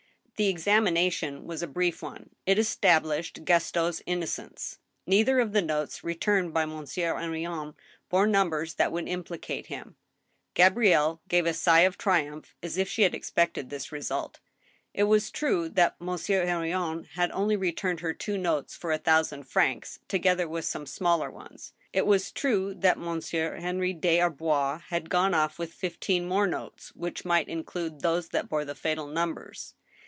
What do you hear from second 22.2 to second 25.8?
true that Monsieur Henri des Arbois had gone off witb